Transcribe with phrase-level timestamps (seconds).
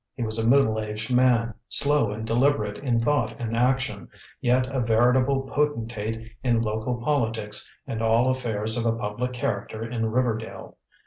[0.15, 4.79] He was a middle aged man, slow and deliberate in thought and action, yet a
[4.79, 10.79] veritable potentate in local politics and all affairs of a public character in Riverdale.